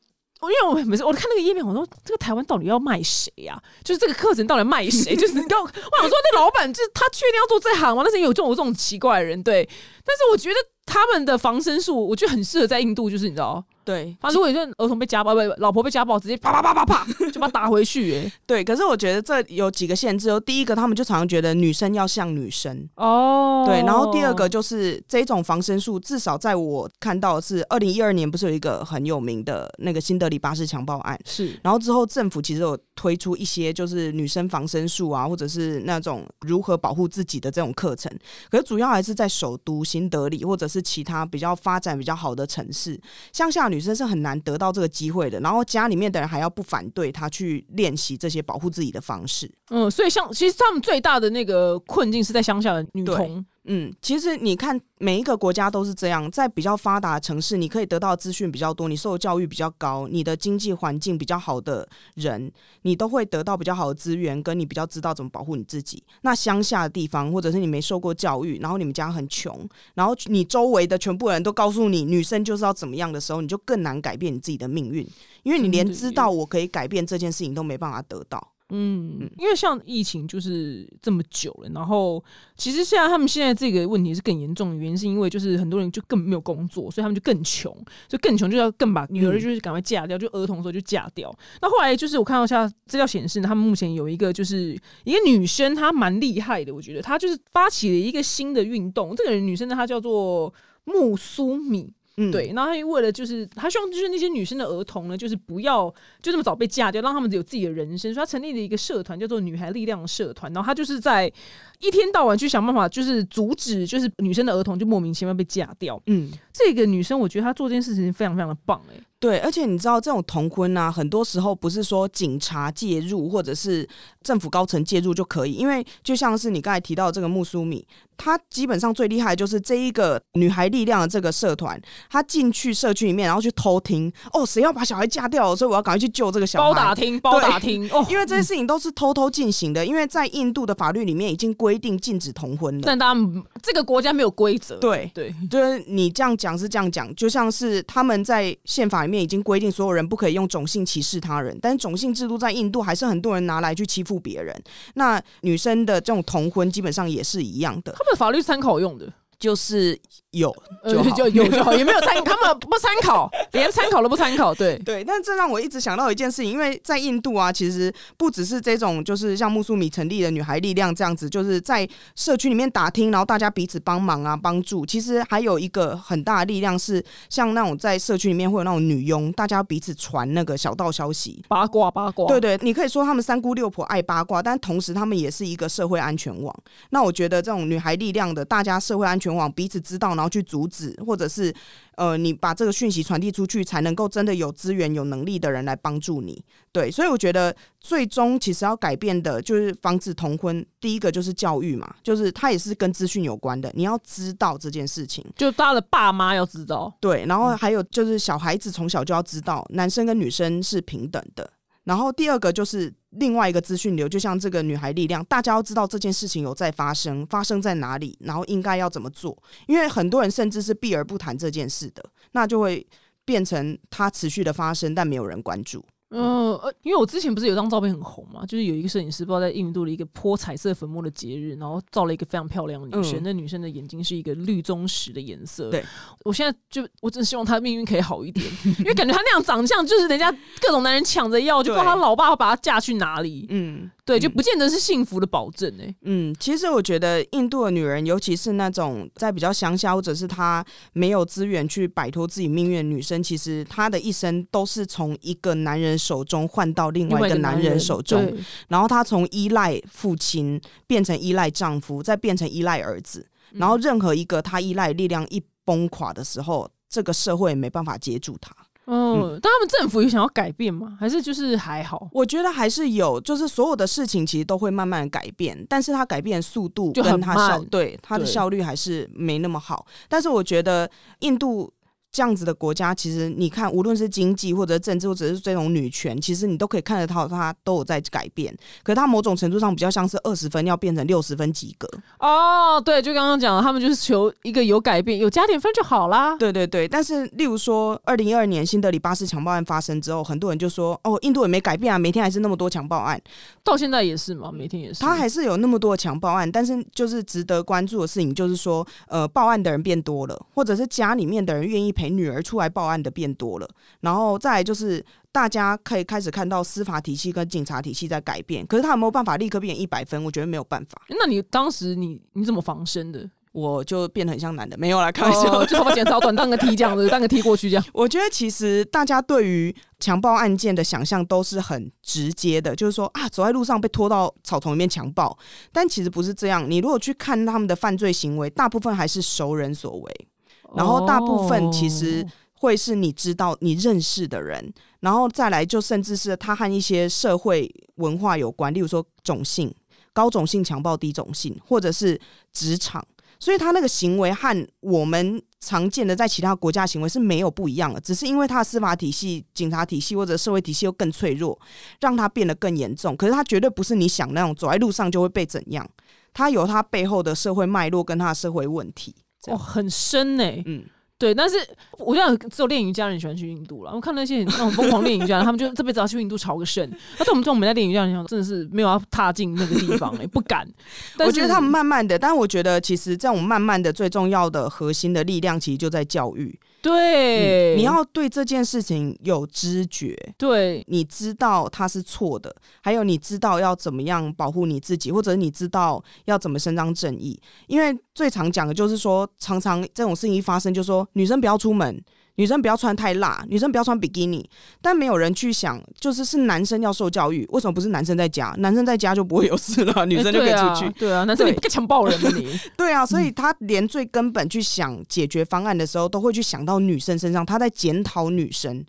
[0.52, 3.62] 因为我每次我看那个页面，我说这个台湾到底要卖谁呀？
[3.84, 5.16] 就是这个课程到底卖谁？
[5.18, 8.04] 就是你知道，我想说那老板就是他确定要做这行吗？
[8.04, 9.68] 但是有这种这种奇怪的人，对。
[10.06, 13.64] 但是我觉得他们的防身术，我觉得很适合在印度，就是你知道。
[13.86, 18.16] 对，如果有儿童被家暴，不老婆被家暴，直接啪啪啪啪啪就把他打回去。
[18.16, 18.64] 哎， 对。
[18.64, 20.40] 可是我觉得这有几个限制哦。
[20.40, 23.64] 第一个，他们就常常觉得女生要像女生哦。
[23.68, 23.82] 对。
[23.84, 31.20] 然后第二个就是这种防身术，至少在我看到是二零一二年，不是有一个很有名的那个新德里巴士强暴案？
[31.26, 31.60] 是。
[31.62, 38.12] 然后之后政府其实有推出一些就是女生防身术啊，或者是那种如何保护自己的这种课程。
[38.50, 43.00] 可是主要还是在首都新德里或者是其他比较发展比较好的城市，
[43.32, 44.54] 乡下女生是很难得。
[44.58, 49.52] 到这个机会的，然后家里面的人还要不反对她去练习这些保护自己的方式。
[49.72, 53.44] 嗯，所以像其实他们最大的那个困境是在乡下的女童。
[53.66, 66.04] 嗯，其实你看每一个国家都是这样，在比较发达的城市，你可以得到资讯比较多，你受教育比较高，你的经济环境比较好的人，你都会得到比较好的资源，跟你比较知道怎么保护你自己。
[66.24, 75.08] 那乡下的地方，或者是你没受过教育，然后你们家很穷，然后你周围的全部人都告诉你女生就是要怎么样的时候，你就更难改变你自己的命运，
[75.44, 78.53] 因为你连知道我可以改变这件事情都没办法得到。
[78.70, 82.24] 嗯，因为像疫情就是这么久了，然后
[82.58, 87.76] 其实现在他们现在这个问题是更严重的原因，是因为就是很多人就更没有工作，所以他们就更穷，
[88.08, 91.32] 就更穷就要更把女儿就是赶快嫁掉，就儿童时候就嫁掉。
[91.62, 99.16] 那后来就是我看到下资料显示，他们目前有一个就是一个女生，她蛮厉害的，我觉得她就是发起了一个新的运动。
[99.16, 100.52] 这个人女生呢，她叫做
[100.86, 101.94] 木苏米。
[102.18, 105.90] 嗯，对，然后他为了就是他希望就是那些女生的儿童呢，就是不要
[106.22, 110.52] 就这么早被嫁掉，让他们有自己的人生，所以他成立了一个社团，叫做女孩力量社团。
[110.54, 111.32] 然后他就是在
[111.80, 116.00] 一天到晚去想办法，就是阻止就是女生的儿童就莫名其妙被嫁掉。
[116.06, 119.02] 嗯，这个女生我觉得她做这件事情非常非常的棒，哎。
[119.20, 123.88] 对，而且你知道这种同婚啊，很多时候不是说警察介入或者是
[124.22, 136.70] 政府高层介入就可以，因为就像是你刚才提到这个穆苏米，他基本上最厉害就是这一个女孩力量的这个社团，他进去社区里面，然后去偷听哦，谁要把小孩嫁掉，所以我要赶快去救这个小孩。
[136.70, 144.76] 包打听，包打听 哦，因为这些事情都是偷偷进行的，因为在印度的法律里面已经规定禁止同婚了，但他们这个国家没有规则。
[144.78, 149.24] 对对，就是你这样讲是这样讲，就像是他们在宪法里面。
[149.24, 154.54] 已经规定所有人不可以用种姓歧视他人，但是种姓制度在印度还是很多人拿来去欺负别人。
[154.96, 159.14] 那女生的这种同婚基本上也是一样的，他们法律参考用的。
[159.40, 159.98] 就是
[160.32, 160.54] 有
[160.86, 164.54] 就有就好，也没有参，他们不参考，连参考都不参考。
[164.54, 174.86] 对 对，但这让我一直想到一件事情，因为在印度啊，其实不只是这种，就是像穆苏米成立的女孩力量这样子，就是在社区里面打听，然后大家彼此帮忙啊，帮助。
[174.86, 182.28] 其实还有一个很大的力量是，像那种在社区里面会有那种女佣，大家彼此传那个小道消息，八卦八卦。
[182.28, 186.56] 对对，你可以说他们三姑六婆爱八卦，但同时他们也是一个社会安全网。
[186.90, 189.23] 那我觉得这种女孩力量的，大家社会安全。
[189.30, 191.54] 往彼此知道，然后去阻止，或者是
[191.96, 196.44] 呃，你把这个讯息传递出去，才能够真的有资源、有能力的人来帮助你。
[196.72, 200.66] 对，所以我觉得最终其实要改变的就是防止同婚。
[200.80, 206.94] 第一个就是教育嘛，就是它也是跟资讯有关的，你要知道这件事情，就他的爸妈要知道。
[207.00, 211.50] 对，然后还有就是小孩子从小就要知道，男生跟女生是平等的。
[211.84, 219.38] 然后第二个就是另外一个资讯流，就像这个女孩力量，大家要知道这件事情有在发生，发生在哪里，然后应该要怎么做。
[219.68, 222.86] 因为很多人甚至是避而不谈这件事的，那就会
[223.26, 225.86] 变成它持续的发生，但没有人关注。
[226.14, 235.70] 嗯，呃，因为我之前不是有张照片很红嘛，就是有一个摄影师不知道在印度的一个泼彩色粉末的节日，然后照了一个非常漂亮的女生，那女生的眼睛是一个绿棕石的颜色。
[235.70, 235.84] 对，
[236.24, 238.46] 我现在就我真希望她的命运可以好一点，
[238.80, 243.48] 因为感觉她那样长相，就是人家各种男人抢着要，就不知道她老爸要把她嫁去哪里。
[243.50, 243.90] 嗯。
[244.06, 245.96] 对，就不见得是幸福的保证哎。
[246.02, 258.36] 嗯，其实我觉得印度的女人，尤其是那种在比较乡下，或者是她没有资源去摆脱自己命运的女生，其实她的一生都是从一个男人手中换到另外一个男人手中，
[258.68, 266.70] 然后她从依赖父亲变成依赖丈夫，再变成依赖儿子，然后任何一个她依赖力量一崩垮的时候。
[266.94, 268.56] 这个社会没办法接住他。
[268.86, 270.98] 嗯，但他们政府有想要改变吗？
[271.00, 272.10] 还是就是还好？
[272.12, 279.86] 我觉得还是有，就是所有的事情其实都会慢慢改变，但是它改变速度跟它效对它的效率还是没那么好。
[280.10, 281.72] 但是我觉得印度。
[282.14, 288.56] 这样子的国家，其实你看，无论是经济或者政治，或者是这种女权，其实你都可以看得到，它都有在改变。
[288.84, 291.90] 可是它某种程度上比较像是二十分要变成六十分及格。
[292.20, 296.38] 哦，对，就刚刚讲，他们就是求一个有改变，有加点分就好啦。
[296.38, 303.20] 对对对，但是例如说，二零一二年新德里巴士强暴案发生之后，很多人就说，哦，印度也没改变啊，每天还是那么多强暴案，
[303.64, 305.00] 到现在也是嘛，每天也是。
[305.02, 312.84] 他还是有那么多的强暴案，但是就是值得关注的事情，就是说，呃，报案的人变多了，或者是家里面的人愿意陪女儿出来报。
[312.84, 313.70] 案的变多了，
[314.02, 320.22] 然后再来就是大家可以开始看到司法体系跟警察体系在改变，可是他有没有办法立刻变一百分？
[320.24, 321.02] 我觉得没有办法。
[321.10, 323.30] 那你当时你你怎么防身的？
[323.54, 327.86] 我就变得很像男的，没有啦，开玩笑，就头发剪超短，当个 T 这样子，当个 T 过去这样。
[327.94, 335.38] 我觉得其实大家对于强暴案件的想象都是很直接的，就是说啊，走在路上被拖到草丛里面强暴，
[335.72, 336.70] 但其实不是这样。
[336.70, 340.28] 你如果去看他们的犯罪行为，大部分还是熟人所为，
[340.76, 342.26] 然后大部分其实。
[342.56, 349.70] 会是你知道、你认识的人，然后再来就甚至是他和一些社会文化有关，例如说种姓、
[350.14, 352.18] 高种姓强暴低种姓，或者是
[352.54, 353.06] 职场，
[353.38, 361.60] 所以他那个行为和我们常见的在其他国家行为是没有不一样的，只是因为他的司法体系、警察体系或者社会体系又更脆弱，
[362.00, 363.14] 让他变得更严重。
[363.18, 365.86] 可是他绝对不是你想那种走在路上就会被怎样，
[366.34, 369.14] 他有他背后的社会脉络跟他的社会问题，
[369.48, 370.84] 哦，很深呢，嗯。
[371.16, 371.56] 对，但是
[372.00, 373.92] 我想只有练瑜伽人喜欢去印度了。
[373.94, 376.86] 我看那些那种疯狂练瑜伽，他们就这辈子要去印度朝个圣。
[377.18, 380.68] 但是我们这种没在练瑜伽人，真的是没有要踏进那个地方哎，不敢。
[381.16, 386.60] 但我觉得他们慢慢的，但我觉得其实这种慢慢的最重要的核心的力量，其实就在教育。
[386.84, 397.42] 对，你要对这件事情有知觉，对，你知道它是错的，还有你知道要怎么样保护你自己，或者你知道要怎么伸张正义。
[397.68, 402.04] 因为最常讲的就是说，常常这种事情一发生，就说女生不要出门。
[402.36, 404.48] 女生不要穿太辣，女生不要穿比基尼，
[404.82, 408.54] 但没有人去想，就是是男生要受教育，为什么不是男生在家？
[408.58, 410.90] 男生在家就不会有事了，女生就可以出去。
[410.98, 412.30] 对啊，男生你不该强暴人吗？
[412.36, 418.84] 你 对啊，所以他连最根本去想解决方案的时候，都会去想到女生身上，他在检讨女生。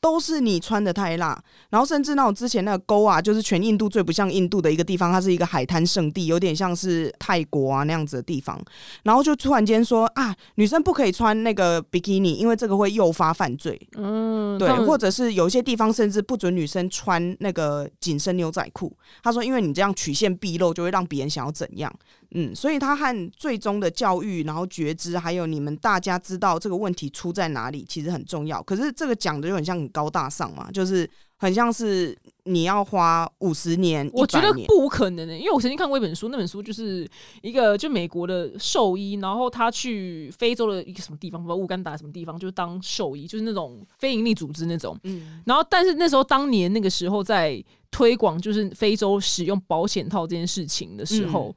[0.00, 1.36] 都是你穿的太辣，
[1.70, 8.56] 然后甚至那种之前那个沟啊，就是全印度最不像印度的一个地方，它是一个海滩圣地，有点像是泰国啊那样子的地方。
[9.02, 13.80] 然后就突然间说啊，女生不可以穿那个比基尼，因为这个会诱发犯罪。
[13.96, 18.96] 嗯，对，或者是有些地方甚至不准女生穿那个紧身牛仔裤。
[19.22, 21.92] 他说，因为你这样曲线毕露，就会让别人想要怎样。
[22.32, 28.62] 嗯，所以他和最终的教育，然后觉知，还有你们大家知道这个问题出在哪里，其实很重要。
[28.62, 37.08] 可是这个讲的就很像很高大上嘛，就是很像是你要花五十年，我觉得不可能的，因为我曾经看过一本书，那本书就是
[37.42, 44.98] 一个就美国的兽医，然后他去非洲的一个什么地方，不知道乌干达什么地方，就是当兽医，就是那种非营利组织那种。
[45.04, 51.54] 嗯，然后但是那时候当年那个时候在推广就是非洲使用保险套这件事情的时候。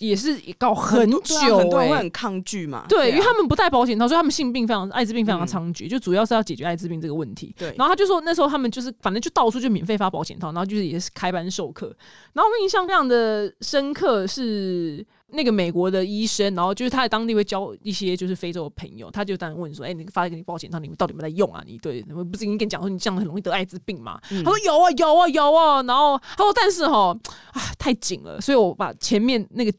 [0.00, 2.84] 也是搞很久，很多人会很抗拒嘛。
[2.88, 7.54] 对，因为他们不戴保险套，所以他们性病非常、艾滋病非常的猖獗，就主要是要解决艾滋病这个问题。
[7.56, 11.94] 对，然后他就说那时候他们就是反正就到处就免费发保险套，然后就是也是开班授课。
[12.32, 15.06] 然后我印象非常的深刻是。
[15.32, 21.62] 那个美国的医生，然后就是他在当地会交一些就是非洲的朋友，他就当然问说：“哎，你发给你保险套，你们到底有没有在用啊？
[21.66, 27.16] 你对，我不是已经跟你讲说你这样很容易得艾滋病吗？”他说：“有啊，有啊，有啊。”然后他说：“但是哈，
[27.52, 29.72] 啊，太紧了，所以我把前面那个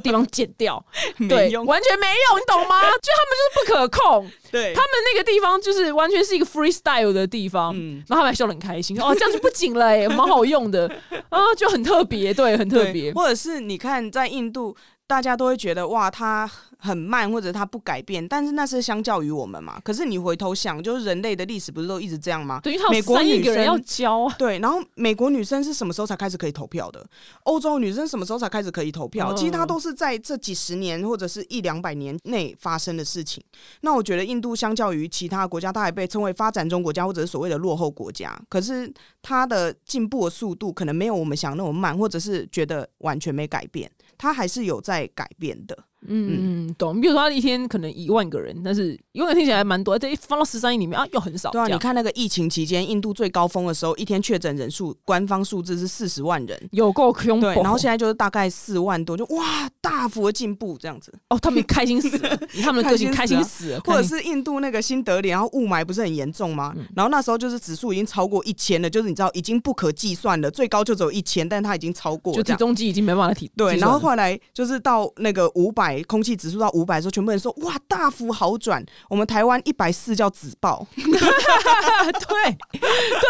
[0.00, 0.84] 地方剪掉，
[1.28, 2.80] 对，完全没用，你懂吗？
[3.02, 7.74] 就他们就是不可控，对他们那个地方就是完全是一个 freestyle 的地方，
[8.06, 10.88] 然后他们还笑得很开心，哦，这样就不紧了，哎，蛮好用的
[11.28, 14.76] 啊，就很特别，对，很特别，或者是你看在印度。
[15.12, 19.78] 大家都会觉得哇，他很慢，或者他不改变，但是那是相较于我们嘛。
[19.84, 22.58] 可是你回头想，就是人类的历史不是都一直这样吗？
[22.62, 27.06] 对，美国女生要教对，然后美国女生是什么时候才开始可以投票的？
[27.42, 29.34] 欧洲女生什么时候才开始可以投票？
[29.34, 33.44] 其实它都是在这几十年或者是一两百年内发生的事情。
[33.82, 38.34] 那我觉得印度相较于其他国家，它还被称为发展中国家或者是所谓的落后国家。
[38.48, 43.90] 可是它的进步的速度可能没有我们想那么慢，或者是觉得完全没改变。
[44.22, 45.76] 它还是有在改变的，
[46.08, 47.00] 嗯嗯，懂。
[47.00, 51.50] 比如说他一天可能一万个人，但是一万个听起来蛮多，这一放到十三亿里面啊，又很少。
[51.50, 57.46] 对啊，你看那个疫情期间，印度最高峰的时候，一天确诊人数官方数字是四十万人，有够恐怖。
[57.46, 61.12] 对，然后现在就是大概四万多，就哇，大幅的进步这样子。
[61.28, 63.80] 哦，他们开心死了， 他们的个性开心死了。
[63.80, 66.74] 或者是印度那个新德里，然后雾霾不是很严重吗？
[66.94, 73.50] 然后那时候就是指数已经超过一千了，就是你知道已经不可计算了，最高就只有一千，但它已经超过，就体重机已经没办法体。
[73.56, 76.70] 对，然后后来就是到那个五百，空气指数到。
[76.72, 78.82] 五百的时候，全部人说哇，大幅好转。
[79.10, 81.12] 我们台湾一百四叫紫爆， 对，对，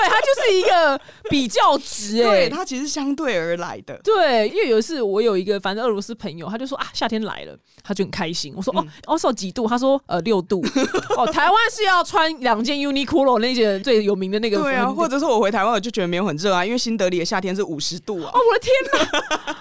[0.09, 4.01] 它就是一个比较值，哎，它其实相对而来的。
[4.05, 8.55] 对，因为有一次我有一个反正俄罗斯朋友，他就说啊，夏天来了，他就很开心。
[8.57, 9.67] 我说哦，哦，说几度？
[9.67, 10.65] 他说呃六度。
[11.17, 14.63] 哦，台湾是要穿两件 Uniqlo 那件最有名的那个。
[14.63, 18.31] 对啊，或者说我回台湾我就觉得没有很热啊，因为新德里的夏天是五十度啊。
[18.33, 19.01] 哦，我的天哪，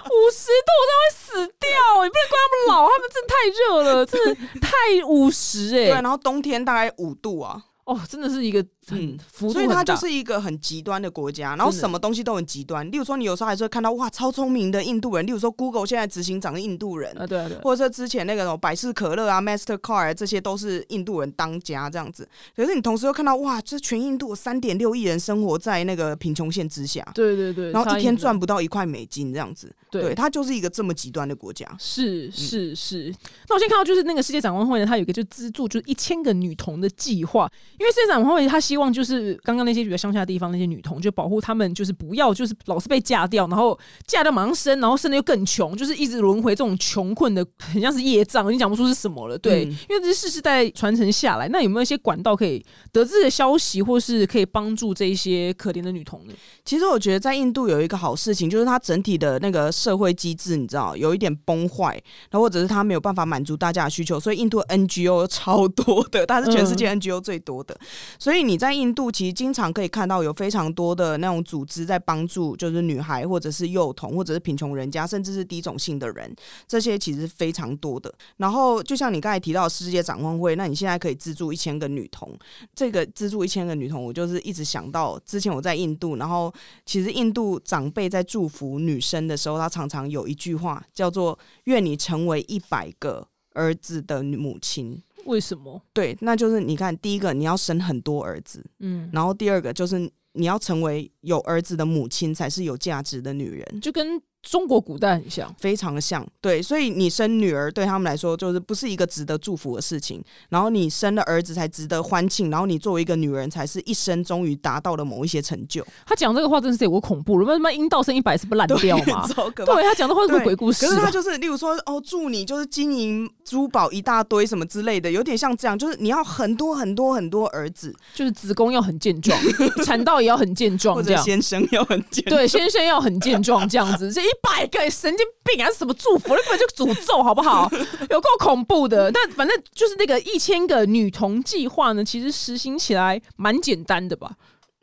[0.06, 1.72] 五十度我都会死掉！
[2.04, 3.84] 你不能怪他们老，他们真的太热。
[3.84, 5.86] 了，真的太五十哎！
[5.86, 8.66] 对，然后冬天大概五度啊，哦，真的是一个。
[8.92, 9.18] 嗯，
[9.52, 12.90] 所以它就是一个很极端的国家，然后什么东西都很极端。
[12.92, 15.26] 例如说，你有时候还是会看到哇，超聪明的印度人。
[15.26, 22.28] 例如说，Google 现在执行长是印度人，啊对对，或者说之前那个什么百事可乐啊、Mastercard 这些都是印度人当家这样子。
[22.56, 31.68] 可是你同时又看到哇，这全印度三点六亿人生活在那个贫穷线之下，对对对，然后一天赚不到一块美金这样子，对，它就是一个这么极端的国家。
[31.78, 33.14] 是是是。
[33.48, 43.78] 那我先看到就是那个世界展望会呢，它有一个就资助就是一千个女童的计划，因为世界展望会他希望就是刚刚那些比较乡下地方那些女童，就保护她们，就是不要就是老是被嫁掉，然后
[44.08, 49.38] 嫁掉马上生，然后生的又更穷，就是一直轮回这种穷困的，很像是业障，你讲不出是什么了。
[49.38, 52.64] 对，因为这是世世代传承下来，那有没有一些管道可以
[52.94, 56.34] 得知的消息，或是可以帮助这一些可怜的女童呢？
[56.64, 61.94] 其实我觉得在印度有一个好事情，就是它整体的那个社会机制，你知道有一点崩坏，
[62.30, 67.76] 然后或者是它没有办法满足大家的需求，所以印度 NGO 超多的，它是全世界 NGO 最多的，
[68.20, 76.32] 所以你在印度其实经常可以看到有非常多的那种组织在帮助，就是女孩或者是幼童或者是贫穷人家，甚至是低种姓的人，
[76.68, 78.14] 这些其实非常多的。
[78.38, 82.38] 然后就像你刚才提到世界展望会，那你现在可以资助一千个女童，
[82.76, 86.54] 这个资助一千个女童，我就是一直想到之前我在印度，然后
[86.86, 95.02] 其实印度长辈在祝福女生的时候，他常常有一句话叫做“愿你成为一百个儿子的母亲”。
[95.26, 95.82] 为什么？
[95.94, 100.00] 对，那就是你看，第一个你要生很多儿子，嗯，然后第二个就是
[100.34, 104.22] 你要成为有儿子的母亲，才是有价值的女人，就跟。
[104.42, 115.86] 中国古代很像，非常像，对，所以你生女儿对他们来说就是不是一个值得祝福的事情，然后你生了儿子才值得欢庆，然后你作为一个女人才是一生终于达到了某一些成就。
[116.06, 119.28] 他讲这个话真是有个恐怖，如果他妈阴道生一百是不烂掉吗？
[119.56, 120.86] 对，他讲的话是鬼故事。
[120.86, 129.40] 可是他就是，例如说，哦，祝你就是金银珠宝一大堆什么之类的，有点像这样，就是你要很多很多很多儿子，就是子宫要很健壮，
[129.86, 134.12] 产道也要很健壮， 或者先生要很健，对，先生要很健壮，这样子
[134.42, 136.30] 百个神经病还是什么祝福？
[136.30, 137.70] 那根本就诅咒，好不好？
[138.10, 139.12] 有够恐怖的。
[139.12, 144.32] 但反正就是那个一千个女童计划呢，其实实行起来蛮简单的吧。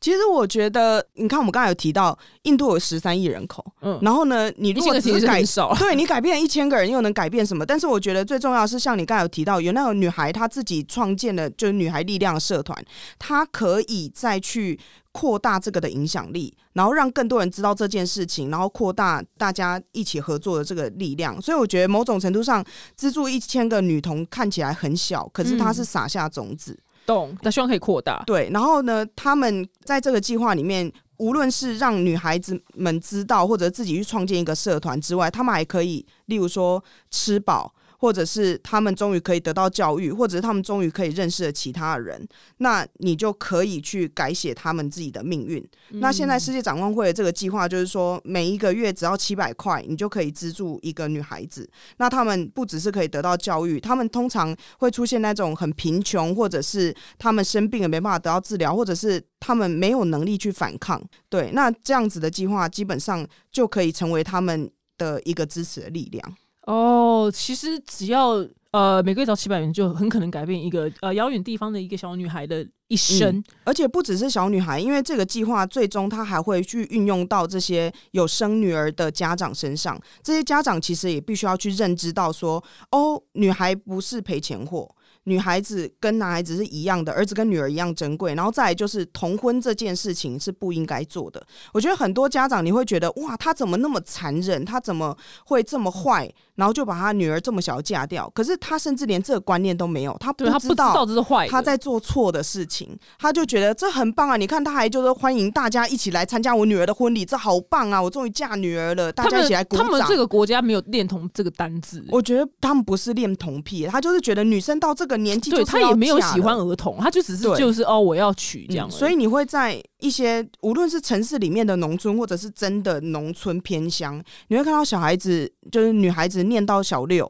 [0.01, 7.67] 其实我觉得，你看我们刚才有提到，印度有十三亿人口，嗯，然后呢，你如果只改少， 对你改变一千个人，又能改变什么？
[7.67, 12.81] 但是我觉得最重要是，像你刚才有提到，有那个女孩她自己创建的，就是女孩力量社团，
[13.19, 14.79] 她可以再去
[15.19, 21.43] 扩大这个的影响力，然后让更多人知道这件事情，然后扩大大家一起合作的这个力量。
[21.43, 22.65] 所以我觉得某种程度上，
[22.95, 26.79] 资助一千个女童看起来很小，可是它是撒下种子。
[27.05, 27.37] 懂？
[27.43, 28.23] 那希望可以扩大。
[28.27, 37.75] 对，然后呢，他们在这个计划里面，无论是让女孩子们知道，或者自己去创建一个社团之外，他们还可以，例如说吃饱。
[37.99, 42.27] 或者是他们终于可以得到教育，或者是他们终于可以认识了其他人，
[42.59, 45.63] 那你就可以去改写他们自己的命运。
[45.91, 51.69] 那现在世界展望会的这个计划就是说，每一个月只要七百块，你就可以资助一个女孩子。
[51.97, 61.03] 那他们不只是可以得到教育，他们通常会出现那种很贫穷，或者是他们生病了没办法得到治疗，或者是他们没有能力去反抗。
[61.29, 66.37] 对，那这样子的计划基本上就可以成为他们的一个支持的力量。
[66.69, 73.43] 哦，其实只要呃每个月找七百元，就很可能改变一个呃遥远地方的一个小女孩的一生。
[73.65, 79.99] 而且不只是小女孩，因为这个计划最终她还会去运用到这些有生女儿的家长身上。
[80.23, 84.95] 这些家长其实也必须要去认知到说，哦，女孩不是赔钱货。
[85.29, 88.35] 女孩子跟男孩子是一样的，儿子跟女儿一样珍贵。
[88.35, 91.47] 然后再来就是同婚这件事情是不应该做的。
[91.73, 94.65] 我觉得很多家长你会觉得哇，他怎么那么残忍？
[94.65, 96.33] 他怎么会这么坏？
[96.55, 98.29] 然后就把他女儿这么小嫁掉？
[98.35, 102.99] 可是他甚至连这个观念都没有，他不知道这是坏，他在做错的事情。
[103.19, 104.37] 他就觉得这很棒啊！
[104.37, 108.03] 你看他还就是欢迎大家一起来参加我女儿的婚礼，这好棒啊！
[108.03, 109.85] 我终于嫁女儿了，大家一起来鼓掌。
[109.85, 118.91] 他们这个国家没有恋童这个单字，我觉得他们不是恋童癖，他就是觉得女生到这个年纪，对他也没有喜欢儿童，他就只是就是哦，我要娶这样。
[118.91, 127.29] 所以你会在一些无论是城市里面的农村，或者是真的农村偏乡，你会看到小孩子就是女孩子念到小六。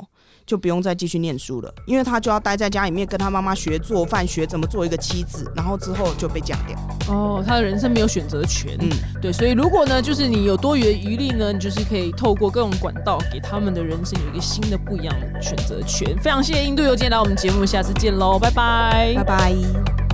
[0.49, 6.79] 就不用再继续念书了，因为他就要待在家里面跟他妈妈学做饭，学怎么做一个妻子，然后之后就被嫁掉。
[7.09, 8.75] 哦，他的人生没有选择权。
[8.81, 8.89] 嗯，
[9.21, 16.17] 对，所以如果呢，就是你有多余的余力呢，你就是可以透过各种管道，给他们的人生有一个新的不一样的选择权。
[16.23, 20.08] 非常谢谢印度邮件来我们节目，下次见喽，拜拜，拜拜。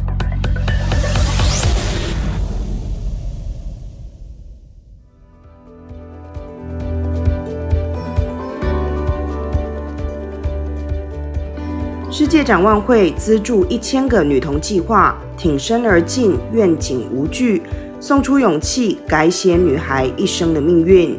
[12.17, 17.61] 世界展望会资助一千个女童计划，挺身而进，愿景无惧，
[17.99, 21.19] 送出勇气，改写女孩一生的命运。